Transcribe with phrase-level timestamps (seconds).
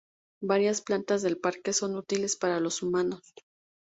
[0.41, 3.21] Varias plantas del parque son útiles para los humanos.